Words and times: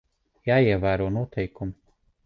Jāievēro 0.51 1.11
noteikumi. 1.21 1.81